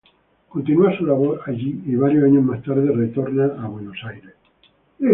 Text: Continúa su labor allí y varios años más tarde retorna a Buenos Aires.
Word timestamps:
Continúa 0.49 0.97
su 0.97 1.05
labor 1.05 1.41
allí 1.45 1.83
y 1.85 1.93
varios 1.95 2.23
años 2.23 2.43
más 2.43 2.63
tarde 2.63 2.91
retorna 2.91 3.53
a 3.63 3.67
Buenos 3.67 3.97
Aires. 4.03 4.33